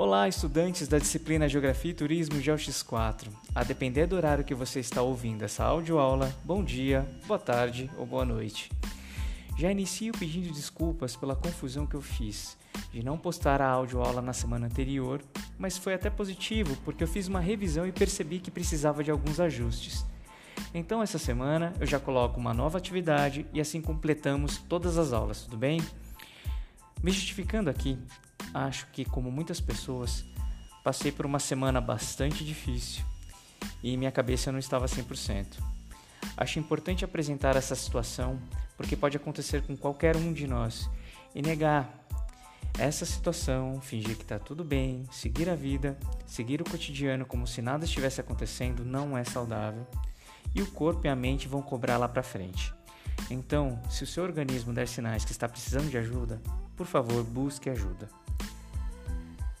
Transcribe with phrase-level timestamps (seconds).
[0.00, 3.26] Olá, estudantes da disciplina Geografia e Turismo GeoX4.
[3.52, 8.06] A depender do horário que você está ouvindo essa audioaula, bom dia, boa tarde ou
[8.06, 8.70] boa noite.
[9.58, 12.56] Já inicio pedindo desculpas pela confusão que eu fiz
[12.92, 15.20] de não postar a audioaula na semana anterior,
[15.58, 19.40] mas foi até positivo porque eu fiz uma revisão e percebi que precisava de alguns
[19.40, 20.06] ajustes.
[20.72, 25.42] Então, essa semana eu já coloco uma nova atividade e assim completamos todas as aulas,
[25.42, 25.80] tudo bem?
[27.02, 27.98] Me justificando aqui,
[28.52, 30.24] acho que, como muitas pessoas,
[30.82, 33.04] passei por uma semana bastante difícil
[33.82, 35.58] e minha cabeça não estava 100%.
[36.36, 38.40] Acho importante apresentar essa situação
[38.76, 40.88] porque pode acontecer com qualquer um de nós
[41.34, 41.92] e negar
[42.78, 47.60] essa situação, fingir que está tudo bem, seguir a vida, seguir o cotidiano como se
[47.60, 49.84] nada estivesse acontecendo não é saudável
[50.54, 52.72] e o corpo e a mente vão cobrar lá para frente.
[53.30, 56.40] Então, se o seu organismo der sinais que está precisando de ajuda,
[56.76, 58.08] por favor, busque ajuda.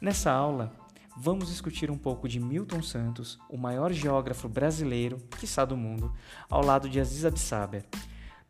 [0.00, 0.72] Nessa aula,
[1.16, 6.14] vamos discutir um pouco de Milton Santos, o maior geógrafo brasileiro, quiçá do mundo,
[6.48, 7.84] ao lado de Aziz Absaber.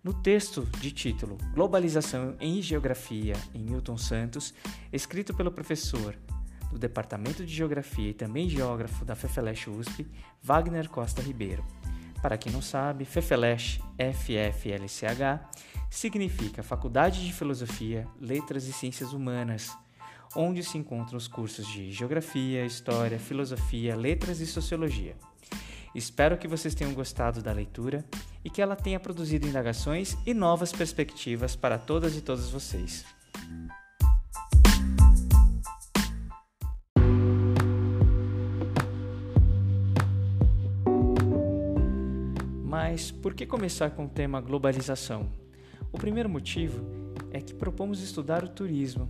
[0.04, 4.52] No texto de título Globalização em Geografia, em Milton Santos,
[4.92, 6.14] escrito pelo professor
[6.70, 10.06] do Departamento de Geografia e também geógrafo da FEFELESH USP,
[10.42, 11.64] Wagner Costa Ribeiro.
[12.20, 15.48] Para quem não sabe, FEFELESH, FFLCH,
[15.88, 19.74] significa Faculdade de Filosofia, Letras e Ciências Humanas,
[20.34, 25.16] onde se encontram os cursos de Geografia, História, Filosofia, Letras e Sociologia.
[25.94, 28.04] Espero que vocês tenham gostado da leitura
[28.44, 33.04] e que ela tenha produzido indagações e novas perspectivas para todas e todos vocês.
[42.64, 45.30] Mas por que começar com o tema globalização?
[45.90, 46.84] O primeiro motivo
[47.30, 49.08] é que propomos estudar o turismo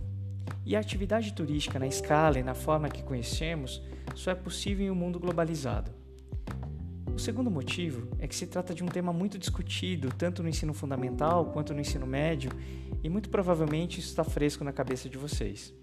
[0.65, 3.81] e a atividade turística na escala e na forma que conhecemos
[4.15, 5.91] só é possível em um mundo globalizado.
[7.13, 10.73] O segundo motivo é que se trata de um tema muito discutido, tanto no ensino
[10.73, 12.49] fundamental quanto no ensino médio,
[13.03, 15.73] e muito provavelmente isso está fresco na cabeça de vocês.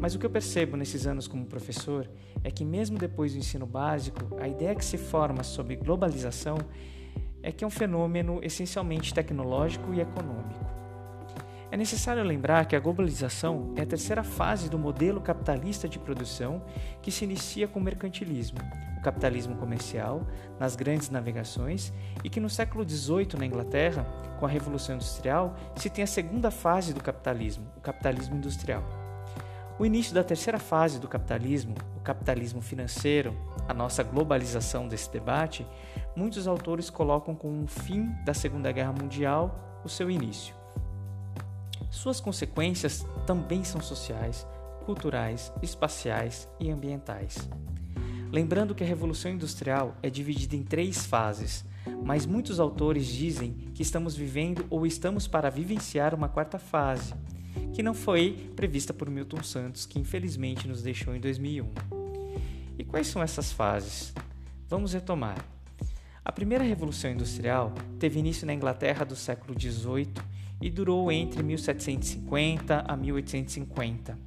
[0.00, 2.08] Mas o que eu percebo nesses anos como professor
[2.42, 6.56] é que, mesmo depois do ensino básico, a ideia que se forma sobre globalização
[7.42, 10.77] é que é um fenômeno essencialmente tecnológico e econômico.
[11.70, 16.62] É necessário lembrar que a globalização é a terceira fase do modelo capitalista de produção
[17.02, 18.58] que se inicia com o mercantilismo,
[18.96, 20.26] o capitalismo comercial,
[20.58, 21.92] nas grandes navegações,
[22.24, 24.06] e que no século XVIII, na Inglaterra,
[24.40, 28.82] com a Revolução Industrial, se tem a segunda fase do capitalismo, o capitalismo industrial.
[29.78, 33.36] O início da terceira fase do capitalismo, o capitalismo financeiro,
[33.68, 35.66] a nossa globalização desse debate,
[36.16, 40.57] muitos autores colocam com o fim da Segunda Guerra Mundial o seu início.
[41.90, 44.46] Suas consequências também são sociais,
[44.84, 47.48] culturais, espaciais e ambientais.
[48.30, 51.64] Lembrando que a Revolução Industrial é dividida em três fases,
[52.04, 57.14] mas muitos autores dizem que estamos vivendo ou estamos para vivenciar uma quarta fase,
[57.72, 61.68] que não foi prevista por Milton Santos, que infelizmente nos deixou em 2001.
[62.78, 64.12] E quais são essas fases?
[64.68, 65.42] Vamos retomar.
[66.22, 70.12] A primeira Revolução Industrial teve início na Inglaterra do século XVIII
[70.60, 74.18] e durou entre 1750 a 1850.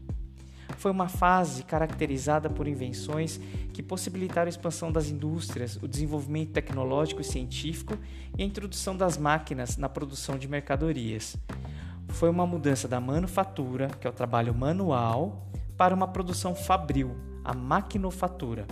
[0.77, 3.39] Foi uma fase caracterizada por invenções
[3.73, 7.97] que possibilitaram a expansão das indústrias, o desenvolvimento tecnológico e científico
[8.37, 11.35] e a introdução das máquinas na produção de mercadorias.
[12.07, 17.53] Foi uma mudança da manufatura, que é o trabalho manual, para uma produção fabril, a
[17.53, 18.65] maquinofatura,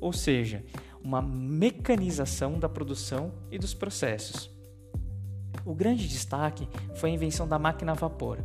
[0.00, 0.64] ou seja,
[1.02, 4.55] uma mecanização da produção e dos processos.
[5.66, 8.38] O grande destaque foi a invenção da máquina a vapor,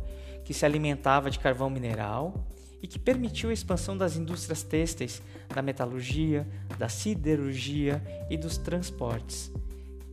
[0.44, 2.34] que se alimentava de carvão mineral
[2.82, 5.22] e que permitiu a expansão das indústrias têxteis,
[5.54, 6.44] da metalurgia,
[6.76, 9.52] da siderurgia e dos transportes.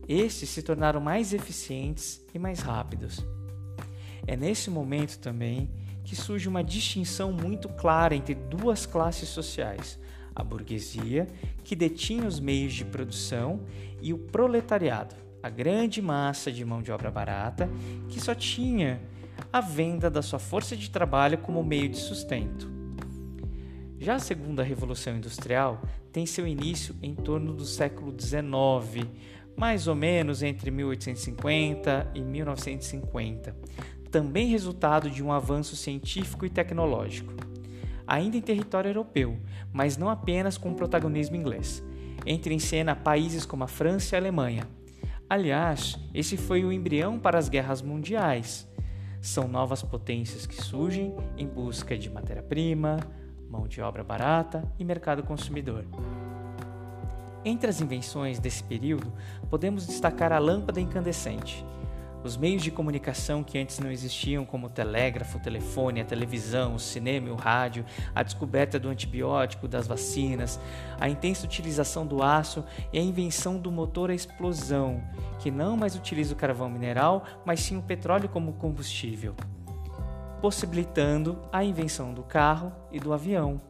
[0.08, 3.26] Estes se tornaram mais eficientes e mais rápidos.
[4.24, 5.68] É nesse momento também
[6.04, 9.98] que surge uma distinção muito clara entre duas classes sociais:
[10.32, 11.26] a burguesia,
[11.64, 13.64] que detinha os meios de produção,
[14.00, 17.68] e o proletariado, a grande massa de mão de obra barata
[18.08, 19.00] que só tinha
[19.52, 22.70] a venda da sua força de trabalho como meio de sustento.
[23.98, 25.82] Já a segunda revolução industrial
[26.12, 29.06] tem seu início em torno do século XIX,
[29.56, 33.54] mais ou menos entre 1850 e 1950,
[34.10, 37.32] também resultado de um avanço científico e tecnológico.
[38.06, 39.38] Ainda em território europeu,
[39.72, 41.82] mas não apenas com protagonismo inglês.
[42.26, 44.66] Entre em cena países como a França e a Alemanha,
[45.30, 48.68] Aliás, esse foi o embrião para as guerras mundiais.
[49.20, 52.98] São novas potências que surgem em busca de matéria-prima,
[53.48, 55.84] mão de obra barata e mercado consumidor.
[57.44, 59.12] Entre as invenções desse período,
[59.48, 61.64] podemos destacar a lâmpada incandescente,
[62.22, 66.74] os meios de comunicação que antes não existiam, como o telégrafo, o telefone, a televisão,
[66.74, 67.84] o cinema e o rádio,
[68.14, 70.60] a descoberta do antibiótico, das vacinas,
[71.00, 75.02] a intensa utilização do aço e a invenção do motor à explosão,
[75.38, 79.34] que não mais utiliza o carvão mineral, mas sim o petróleo como combustível,
[80.42, 83.60] possibilitando a invenção do carro e do avião.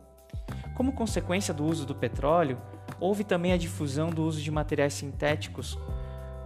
[0.75, 2.58] Como consequência do uso do petróleo,
[2.99, 5.79] houve também a difusão do uso de materiais sintéticos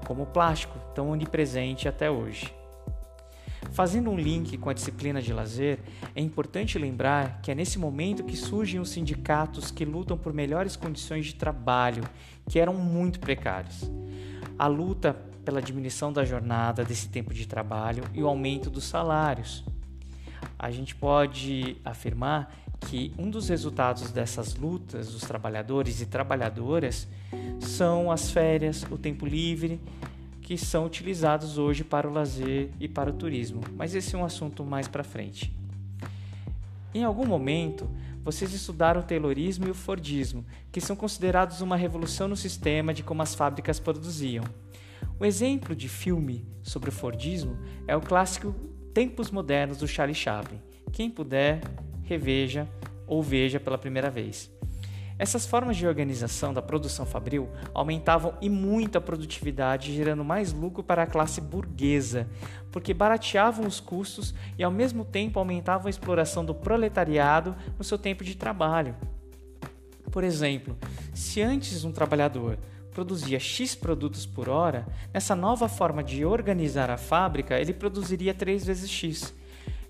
[0.05, 2.55] como o plástico, tão onipresente até hoje.
[3.73, 5.81] Fazendo um link com a disciplina de lazer,
[6.15, 10.77] é importante lembrar que é nesse momento que surgem os sindicatos que lutam por melhores
[10.77, 12.05] condições de trabalho,
[12.49, 13.91] que eram muito precárias.
[14.57, 19.65] A luta pela diminuição da jornada desse tempo de trabalho e o aumento dos salários.
[20.59, 22.55] A gente pode afirmar
[22.89, 27.09] que um dos resultados dessas lutas dos trabalhadores e trabalhadoras
[27.61, 29.81] são as férias, o tempo livre,
[30.41, 34.25] que são utilizados hoje para o lazer e para o turismo, mas esse é um
[34.25, 35.53] assunto mais para frente.
[36.95, 37.89] Em algum momento,
[38.23, 43.03] vocês estudaram o Taylorismo e o Fordismo, que são considerados uma revolução no sistema de
[43.03, 44.45] como as fábricas produziam.
[45.19, 48.55] O exemplo de filme sobre o Fordismo é o clássico
[48.93, 50.61] Tempos Modernos do Charlie Chaplin.
[50.93, 51.61] Quem puder,
[52.05, 52.69] reveja
[53.07, 54.51] ou veja pela primeira vez.
[55.17, 60.83] Essas formas de organização da produção fabril aumentavam e muito a produtividade, gerando mais lucro
[60.83, 62.27] para a classe burguesa,
[62.73, 67.97] porque barateavam os custos e ao mesmo tempo aumentavam a exploração do proletariado no seu
[67.97, 68.97] tempo de trabalho.
[70.11, 70.77] Por exemplo,
[71.15, 72.59] se antes um trabalhador
[72.91, 78.65] produzia X produtos por hora, nessa nova forma de organizar a fábrica, ele produziria 3
[78.65, 79.35] vezes X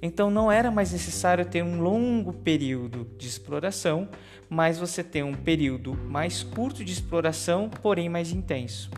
[0.05, 4.07] então não era mais necessário ter um longo período de exploração,
[4.51, 8.91] mas você tem um período mais curto de exploração, porém mais intenso.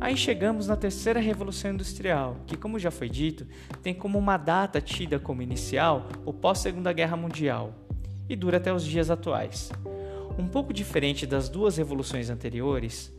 [0.00, 3.46] Aí chegamos na terceira revolução industrial, que, como já foi dito,
[3.80, 7.72] tem como uma data tida como inicial o pós-Segunda Guerra Mundial
[8.28, 9.70] e dura até os dias atuais.
[10.36, 13.12] Um pouco diferente das duas revoluções anteriores,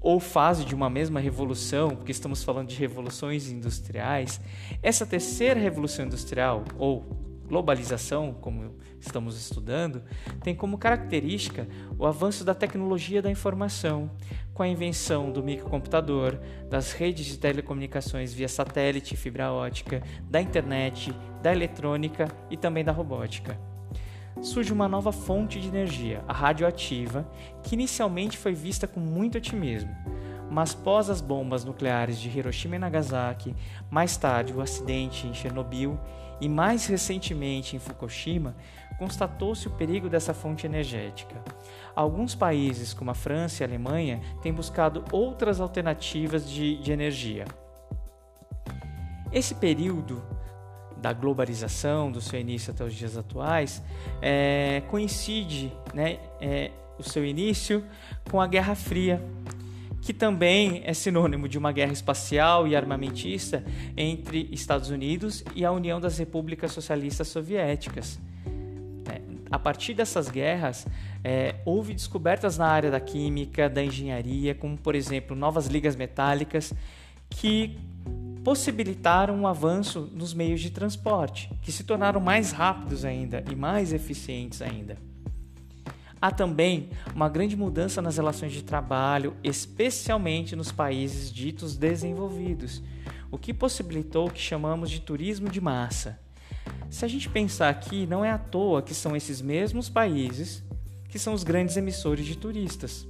[0.00, 4.40] ou fase de uma mesma revolução, porque estamos falando de revoluções industriais,
[4.82, 10.02] essa terceira revolução industrial, ou globalização, como estamos estudando,
[10.42, 11.66] tem como característica
[11.98, 14.10] o avanço da tecnologia da informação,
[14.52, 20.40] com a invenção do microcomputador, das redes de telecomunicações via satélite e fibra ótica, da
[20.40, 23.67] internet, da eletrônica e também da robótica
[24.40, 27.26] surge uma nova fonte de energia, a radioativa,
[27.62, 29.94] que inicialmente foi vista com muito otimismo.
[30.50, 33.54] Mas pós as bombas nucleares de Hiroshima e Nagasaki,
[33.90, 35.98] mais tarde o acidente em Chernobyl
[36.40, 38.54] e mais recentemente em Fukushima,
[38.98, 41.36] constatou-se o perigo dessa fonte energética.
[41.94, 47.44] Alguns países, como a França e a Alemanha, têm buscado outras alternativas de, de energia.
[49.30, 50.22] Esse período
[51.00, 53.82] da globalização, do seu início até os dias atuais,
[54.20, 57.84] é, coincide né, é, o seu início
[58.30, 59.22] com a Guerra Fria,
[60.02, 63.64] que também é sinônimo de uma guerra espacial e armamentista
[63.96, 68.18] entre Estados Unidos e a União das Repúblicas Socialistas Soviéticas.
[69.10, 69.20] É,
[69.50, 70.86] a partir dessas guerras,
[71.22, 76.72] é, houve descobertas na área da química, da engenharia, como por exemplo novas ligas metálicas,
[77.28, 77.78] que
[78.48, 83.92] possibilitaram um avanço nos meios de transporte, que se tornaram mais rápidos ainda e mais
[83.92, 84.96] eficientes ainda.
[86.18, 92.82] Há também uma grande mudança nas relações de trabalho, especialmente nos países ditos desenvolvidos,
[93.30, 96.18] o que possibilitou o que chamamos de turismo de massa.
[96.88, 100.64] Se a gente pensar aqui, não é à toa que são esses mesmos países
[101.10, 103.06] que são os grandes emissores de turistas.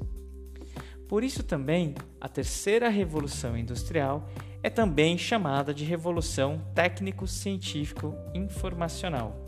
[1.09, 4.29] Por isso também, a terceira revolução industrial
[4.63, 9.45] é também chamada de Revolução Técnico-Científico-Informacional.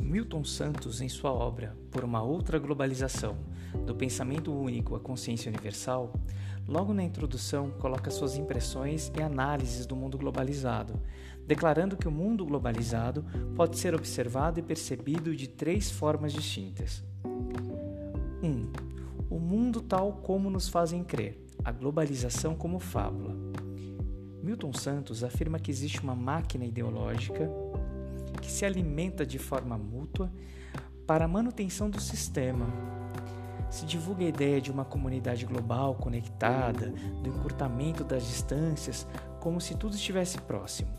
[0.00, 3.38] Milton Santos, em sua obra Por uma Outra Globalização,
[3.86, 6.12] do Pensamento Único à Consciência Universal,
[6.66, 11.00] logo na introdução coloca suas impressões e análises do mundo globalizado,
[11.46, 13.24] declarando que o mundo globalizado
[13.56, 17.02] pode ser observado e percebido de três formas distintas.
[18.42, 18.48] 1.
[18.48, 18.72] Um,
[19.30, 23.34] o mundo tal como nos fazem crer, a globalização como fábula.
[24.42, 27.48] Milton Santos afirma que existe uma máquina ideológica
[28.40, 30.32] que se alimenta de forma mútua
[31.06, 32.66] para a manutenção do sistema,
[33.72, 39.06] se divulga a ideia de uma comunidade global conectada, do encurtamento das distâncias,
[39.40, 40.90] como se tudo estivesse próximo.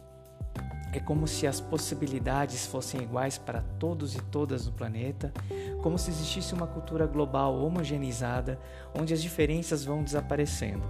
[0.91, 5.31] É como se as possibilidades fossem iguais para todos e todas no planeta,
[5.83, 8.59] como se existisse uma cultura global homogeneizada
[8.99, 10.83] onde as diferenças vão desaparecendo.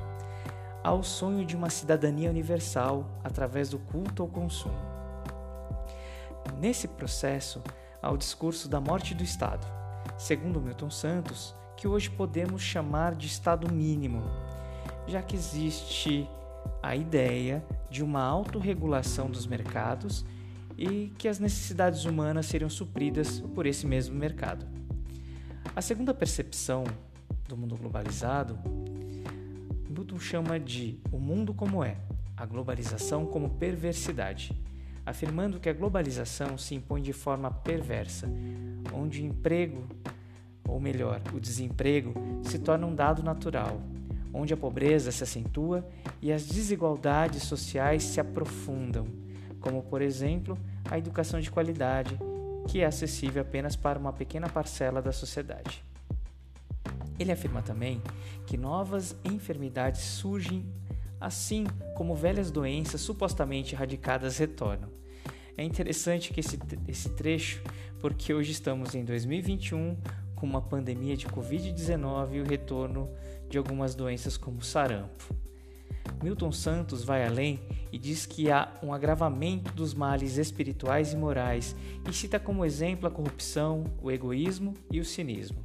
[0.82, 4.80] Há o sonho de uma cidadania universal através do culto ao consumo.
[6.58, 7.62] Nesse processo,
[8.02, 9.68] há o discurso da morte do Estado,
[10.18, 14.24] segundo Milton Santos, que hoje podemos chamar de Estado mínimo,
[15.06, 16.26] já que existe
[16.82, 20.26] a ideia de uma autorregulação dos mercados
[20.78, 24.66] e que as necessidades humanas seriam supridas por esse mesmo mercado.
[25.76, 26.86] A segunda percepção
[27.50, 28.58] do mundo globalizado,
[29.90, 31.98] Milton chama de o mundo como é,
[32.38, 34.58] a globalização como perversidade,
[35.06, 38.30] afirmando que a globalização se impõe de forma perversa,
[38.94, 39.86] onde o emprego,
[40.68, 43.82] ou melhor, o desemprego, se torna um dado natural,
[44.34, 45.88] onde a pobreza se acentua
[46.22, 49.06] e as desigualdades sociais se aprofundam,
[49.60, 50.58] como, por exemplo,
[50.90, 52.18] a educação de qualidade,
[52.68, 55.84] que é acessível apenas para uma pequena parcela da sociedade.
[57.20, 58.02] Ele afirma também
[58.46, 60.66] que novas enfermidades surgem
[61.20, 61.66] assim
[61.96, 64.90] como velhas doenças supostamente erradicadas retornam.
[65.56, 67.62] É interessante que esse, esse trecho,
[68.00, 69.96] porque hoje estamos em 2021
[70.44, 73.10] com uma pandemia de Covid-19 e o retorno
[73.50, 75.34] de algumas doenças como sarampo.
[76.22, 77.62] Milton Santos vai além
[77.94, 81.74] e diz que há um agravamento dos males espirituais e morais
[82.06, 85.62] e cita como exemplo a corrupção, o egoísmo e o cinismo.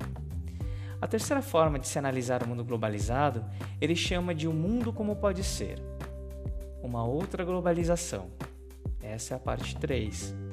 [1.02, 3.44] A terceira forma de se analisar o mundo globalizado,
[3.80, 5.82] ele chama de um mundo como pode ser.
[6.84, 8.30] Uma outra globalização.
[9.02, 10.47] Essa é a parte 3.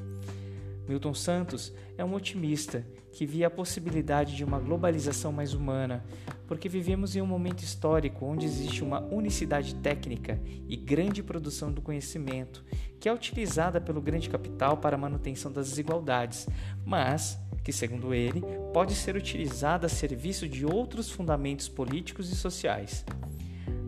[0.87, 6.03] Milton Santos é um otimista que via a possibilidade de uma globalização mais humana,
[6.47, 11.81] porque vivemos em um momento histórico onde existe uma unicidade técnica e grande produção do
[11.81, 12.63] conhecimento,
[12.99, 16.47] que é utilizada pelo grande capital para a manutenção das desigualdades,
[16.85, 23.05] mas que, segundo ele, pode ser utilizada a serviço de outros fundamentos políticos e sociais,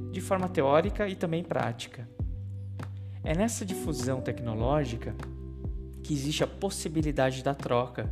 [0.10, 2.10] de forma teórica e também prática.
[3.24, 5.13] É nessa difusão tecnológica
[6.08, 8.10] que existe a possibilidade da troca,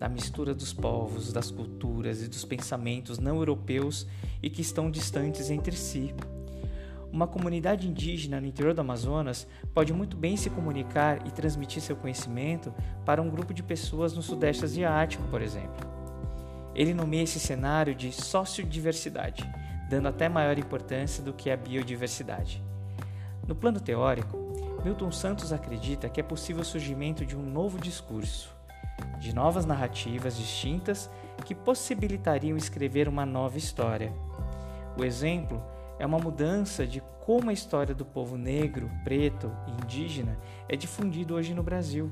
[0.00, 4.04] da mistura dos povos, das culturas e dos pensamentos não europeus
[4.42, 6.12] e que estão distantes entre si.
[7.12, 11.94] Uma comunidade indígena no interior do Amazonas pode muito bem se comunicar e transmitir seu
[11.94, 12.74] conhecimento
[13.04, 15.86] para um grupo de pessoas no Sudeste Asiático, por exemplo.
[16.74, 19.48] Ele nomeia esse cenário de sociodiversidade,
[19.88, 22.60] dando até maior importância do que a biodiversidade.
[23.46, 24.36] No plano teórico,
[24.86, 28.54] Milton Santos acredita que é possível o surgimento de um novo discurso,
[29.18, 31.10] de novas narrativas distintas
[31.44, 34.12] que possibilitariam escrever uma nova história.
[34.96, 35.60] O exemplo
[35.98, 40.38] é uma mudança de como a história do povo negro, preto e indígena
[40.68, 42.08] é difundida hoje no Brasil,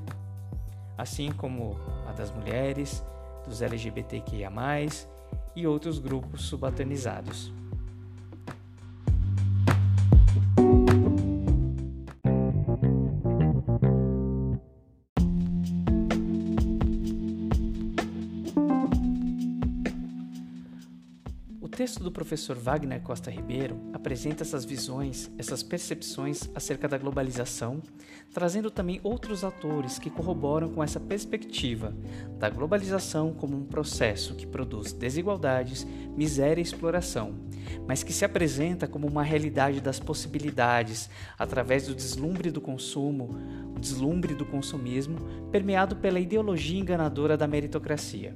[0.97, 3.01] assim como a das mulheres,
[3.47, 4.51] dos LGBTQIA,
[5.55, 7.53] e outros grupos subalternizados.
[21.75, 27.83] Texto do professor Wagner Costa Ribeiro apresenta essas visões, essas percepções acerca da globalização,
[28.33, 31.93] trazendo também outros autores que corroboram com essa perspectiva
[32.39, 37.35] da globalização como um processo que produz desigualdades, miséria e exploração,
[37.85, 43.31] mas que se apresenta como uma realidade das possibilidades através do deslumbre do consumo,
[43.75, 45.17] o deslumbre do consumismo,
[45.51, 48.33] permeado pela ideologia enganadora da meritocracia.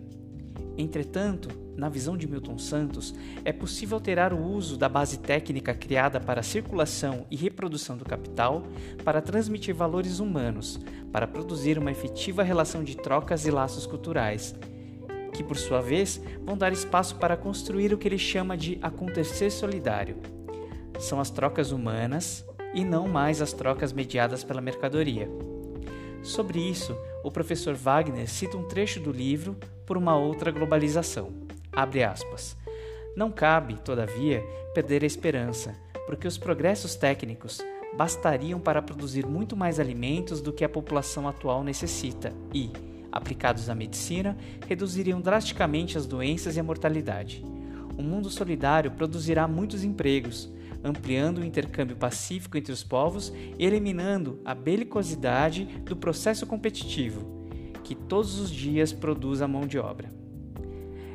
[0.77, 6.19] Entretanto, na visão de Milton Santos, é possível alterar o uso da base técnica criada
[6.19, 8.63] para a circulação e reprodução do capital
[9.03, 10.79] para transmitir valores humanos,
[11.11, 14.55] para produzir uma efetiva relação de trocas e laços culturais,
[15.33, 19.49] que por sua vez vão dar espaço para construir o que ele chama de acontecer
[19.49, 20.17] solidário.
[20.99, 25.29] São as trocas humanas e não mais as trocas mediadas pela mercadoria.
[26.21, 31.31] Sobre isso, o professor Wagner cita um trecho do livro Por uma Outra Globalização.
[31.71, 32.55] Abre aspas.
[33.15, 34.41] Não cabe, todavia,
[34.73, 37.59] perder a esperança, porque os progressos técnicos
[37.97, 42.71] bastariam para produzir muito mais alimentos do que a população atual necessita e,
[43.11, 47.43] aplicados à medicina, reduziriam drasticamente as doenças e a mortalidade.
[47.97, 50.49] O mundo solidário produzirá muitos empregos,
[50.83, 57.39] ampliando o intercâmbio pacífico entre os povos e eliminando a belicosidade do processo competitivo,
[57.83, 60.09] que todos os dias produz a mão de obra.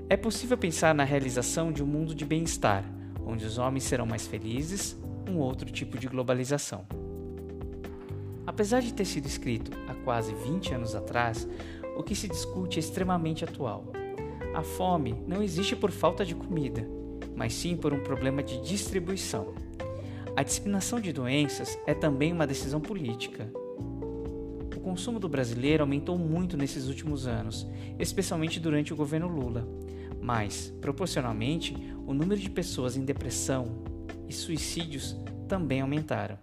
[0.08, 2.84] É possível pensar na realização de um mundo de bem-estar,
[3.24, 4.96] onde os homens serão mais felizes,
[5.28, 6.86] um outro tipo de globalização.
[8.46, 11.48] Apesar de ter sido escrito há quase 20 anos atrás,
[11.96, 13.92] o que se discute é extremamente atual.
[14.54, 16.86] A fome não existe por falta de comida,
[17.36, 19.54] mas sim por um problema de distribuição.
[20.36, 23.50] A disseminação de doenças é também uma decisão política.
[24.76, 27.66] O consumo do brasileiro aumentou muito nesses últimos anos,
[27.98, 29.66] especialmente durante o governo Lula,
[30.20, 31.74] mas, proporcionalmente,
[32.06, 33.84] o número de pessoas em depressão
[34.28, 36.38] e suicídios também aumentaram.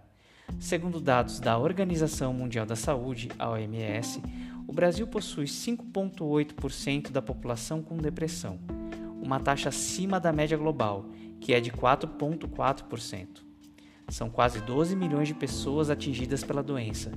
[0.58, 4.22] Segundo dados da Organização Mundial da Saúde, OMS,
[4.66, 8.58] o Brasil possui 5,8% da população com depressão,
[9.22, 11.06] uma taxa acima da média global,
[11.40, 13.26] que é de 4,4%.
[14.08, 17.12] São quase 12 milhões de pessoas atingidas pela doença,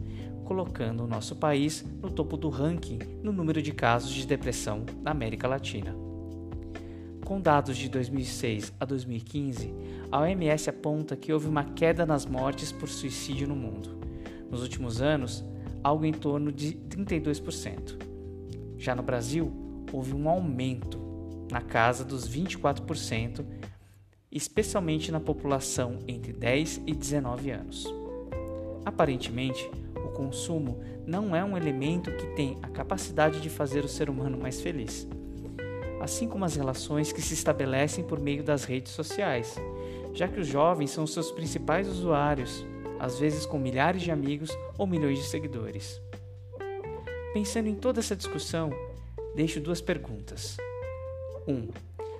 [0.46, 5.12] colocando o nosso país no topo do ranking no número de casos de depressão na
[5.12, 5.96] América Latina.
[7.26, 9.74] Com dados de 2006 a 2015,
[10.12, 13.98] a OMS aponta que houve uma queda nas mortes por suicídio no mundo.
[14.50, 15.44] Nos últimos anos,
[15.84, 17.98] algo em torno de 32%.
[18.78, 19.52] Já no Brasil,
[19.92, 21.05] houve um aumento
[21.52, 23.46] na casa dos 24%,
[24.32, 27.86] especialmente na população entre 10 e 19 anos.
[28.86, 34.10] Aparentemente, o consumo não é um elemento que tem a capacidade de fazer o ser
[34.10, 35.08] humano mais feliz
[36.06, 39.56] assim como as relações que se estabelecem por meio das redes sociais,
[40.14, 42.66] já que os jovens são seus principais usuários,
[43.00, 46.00] às vezes com milhares de amigos ou milhões de seguidores.
[47.34, 48.70] Pensando em toda essa discussão,
[49.36, 50.56] deixo duas perguntas.
[51.48, 51.54] 1.
[51.54, 51.68] Um,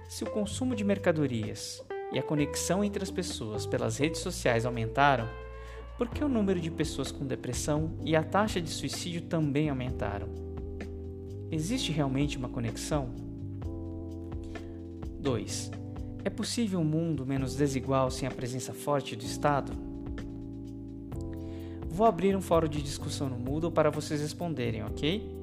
[0.08, 5.28] se o consumo de mercadorias e a conexão entre as pessoas pelas redes sociais aumentaram,
[5.98, 10.28] por que o número de pessoas com depressão e a taxa de suicídio também aumentaram?
[11.52, 13.10] Existe realmente uma conexão?
[15.20, 15.72] 2.
[16.24, 19.74] É possível um mundo menos desigual sem a presença forte do Estado?
[21.88, 25.35] Vou abrir um fórum de discussão no Moodle para vocês responderem, ok?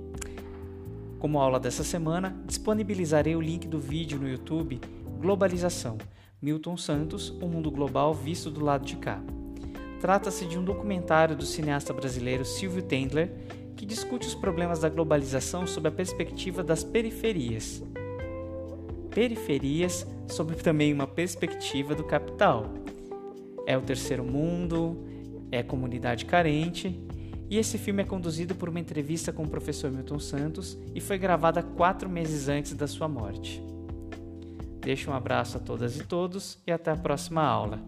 [1.23, 4.81] Como aula dessa semana, disponibilizarei o link do vídeo no YouTube
[5.21, 5.97] Globalização
[6.43, 9.23] Milton Santos, O Mundo Global Visto do Lado de Cá.
[10.01, 13.31] Trata-se de um documentário do cineasta brasileiro Silvio Tendler
[13.77, 17.81] que discute os problemas da globalização sob a perspectiva das periferias
[19.15, 22.67] periferias sob também uma perspectiva do capital.
[23.65, 25.07] É o terceiro mundo,
[25.53, 27.01] é comunidade carente,
[27.53, 31.19] e esse filme é conduzido por uma entrevista com o professor Milton Santos e foi
[31.19, 33.63] gravada quatro meses antes da sua morte.
[34.81, 37.85] Deixo um abraço a todas e todos e até a próxima aula.